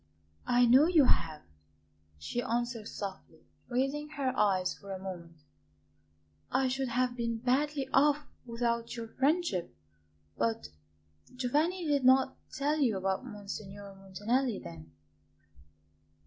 "I 0.47 0.65
know 0.65 0.87
you 0.87 1.05
have," 1.05 1.43
she 2.17 2.41
answered 2.41 2.87
softly, 2.87 3.45
raising 3.69 4.09
her 4.09 4.35
eyes 4.35 4.73
for 4.73 4.91
a 4.91 4.97
moment; 4.97 5.43
"I 6.49 6.69
should 6.69 6.87
have 6.87 7.15
been 7.15 7.37
badly 7.37 7.87
off 7.93 8.25
without 8.43 8.95
your 8.95 9.09
friendship. 9.09 9.77
But 10.39 10.69
Giovanni 11.35 11.85
did 11.85 12.03
not 12.03 12.35
tell 12.51 12.77
you 12.79 12.97
about 12.97 13.27
Monsignor 13.27 13.93
Montanelli, 13.93 14.57
then?" 14.63 14.91